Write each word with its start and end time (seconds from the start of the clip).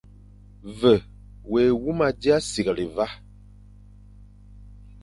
Ve 0.79 0.93
wé 1.51 1.61
huma 1.81 2.07
dia 2.21 2.37
sighle 2.49 2.85
va, 2.95 3.07